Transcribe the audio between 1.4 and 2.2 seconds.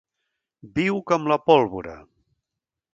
pólvora.